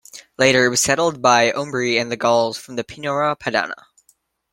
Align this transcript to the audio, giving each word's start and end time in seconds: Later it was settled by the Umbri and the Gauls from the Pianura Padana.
Later 0.39 0.65
it 0.65 0.69
was 0.69 0.81
settled 0.81 1.21
by 1.21 1.45
the 1.45 1.51
Umbri 1.51 2.01
and 2.01 2.11
the 2.11 2.17
Gauls 2.17 2.57
from 2.57 2.75
the 2.75 2.83
Pianura 2.83 3.35
Padana. 3.37 3.83